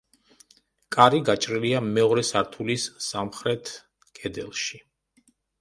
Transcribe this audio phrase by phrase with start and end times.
[0.95, 3.73] კარი გაჭრილია მეორე სართულის სამხრეთ
[4.21, 4.85] კედელში.